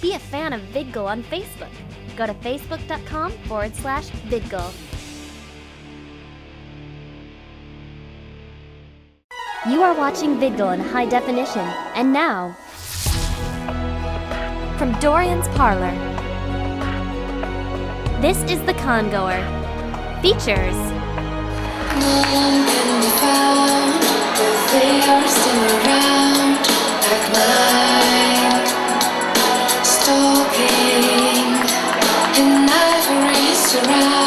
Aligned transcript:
Be 0.00 0.14
a 0.14 0.18
fan 0.18 0.54
of 0.54 0.62
VidGull 0.72 1.06
on 1.06 1.22
Facebook. 1.24 1.68
Go 2.16 2.26
to 2.26 2.32
facebook.com 2.34 3.32
forward 3.46 3.74
slash 3.76 4.08
VidGull. 4.28 4.72
You 9.68 9.82
are 9.82 9.94
watching 9.94 10.38
VidGull 10.38 10.72
in 10.72 10.80
high 10.80 11.04
definition, 11.04 11.60
and 11.94 12.14
now, 12.14 12.56
from 14.78 14.92
Dorian's 15.00 15.46
Parlor, 15.48 15.92
this 18.22 18.38
is 18.50 18.58
The 18.64 18.72
Congoer. 18.74 19.38
Features 20.22 20.76
No 22.00 22.22
one 22.32 22.64
can 22.66 23.00
be 23.02 23.10
found, 23.20 24.02
they 24.72 25.00
are 25.12 25.28
still 25.28 25.62
around, 25.76 26.56
like 27.10 27.32
mine. 27.34 28.49
Stalking 30.10 31.54
in 32.40 32.68
ivory 32.68 33.54
surrounds, 33.54 34.19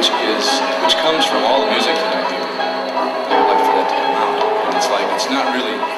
which 0.00 0.08
is 0.24 0.44
which 0.80 0.96
comes 1.04 1.26
from 1.26 1.44
all 1.44 1.60
the 1.60 1.70
music 1.70 1.92
that 1.92 2.16
I 2.16 2.24
do. 2.24 2.40
Like 2.40 3.60
for 3.68 3.74
that 3.76 3.88
to 3.92 3.96
come 4.00 4.16
out. 4.16 4.40
And 4.64 4.72
it's 4.80 4.88
like 4.88 5.04
it's 5.12 5.28
not 5.28 5.52
really 5.52 5.89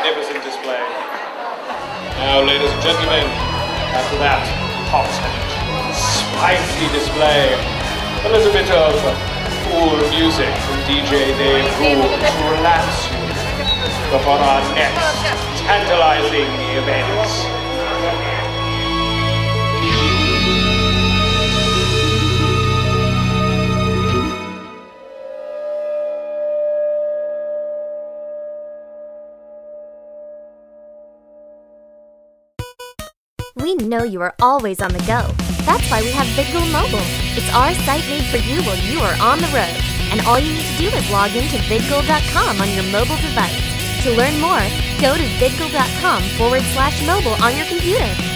magnificent 0.00 0.42
display. 0.42 0.80
Now, 2.24 2.40
ladies 2.40 2.72
and 2.72 2.80
gentlemen, 2.80 3.28
after 3.92 4.16
that 4.16 4.40
hot 4.88 5.04
spicy 6.00 6.88
display, 6.96 7.52
a 8.24 8.28
little 8.32 8.52
bit 8.52 8.70
of 8.72 8.96
cool 9.68 10.00
music 10.08 10.48
from 10.64 10.80
DJ 10.88 11.36
Dave 11.36 11.68
Rule 11.76 12.08
to 12.08 12.44
relax 12.48 13.12
you 13.12 13.20
before 14.08 14.40
our 14.40 14.64
next 14.72 15.60
tantalizing 15.68 16.48
event. 16.80 17.59
We 33.70 33.76
know 33.86 34.02
you 34.02 34.20
are 34.20 34.34
always 34.42 34.82
on 34.82 34.92
the 34.92 34.98
go. 35.06 35.30
That's 35.62 35.88
why 35.92 36.02
we 36.02 36.10
have 36.10 36.26
VidGoal 36.34 36.72
Mobile. 36.72 37.06
It's 37.38 37.54
our 37.54 37.72
site 37.86 38.02
made 38.08 38.26
for 38.26 38.38
you 38.38 38.60
while 38.64 38.76
you 38.76 38.98
are 38.98 39.14
on 39.22 39.38
the 39.38 39.46
road. 39.54 39.78
And 40.10 40.20
all 40.22 40.40
you 40.40 40.54
need 40.54 40.66
to 40.66 40.76
do 40.76 40.88
is 40.88 41.08
log 41.12 41.30
in 41.36 41.46
to 41.46 41.58
on 42.60 42.68
your 42.74 42.82
mobile 42.90 43.14
device. 43.22 43.62
To 44.02 44.10
learn 44.10 44.40
more, 44.40 44.58
go 44.98 45.14
to 45.14 45.22
vidgoal.com 45.38 46.22
forward 46.36 46.62
slash 46.74 47.06
mobile 47.06 47.38
on 47.44 47.56
your 47.56 47.66
computer. 47.66 48.29